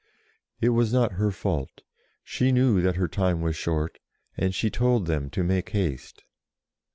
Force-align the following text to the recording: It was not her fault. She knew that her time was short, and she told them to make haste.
It 0.59 0.69
was 0.69 0.91
not 0.91 1.11
her 1.11 1.29
fault. 1.29 1.83
She 2.23 2.51
knew 2.51 2.81
that 2.81 2.95
her 2.95 3.07
time 3.07 3.41
was 3.41 3.55
short, 3.55 3.99
and 4.35 4.51
she 4.55 4.71
told 4.71 5.05
them 5.05 5.29
to 5.29 5.43
make 5.43 5.69
haste. 5.69 6.23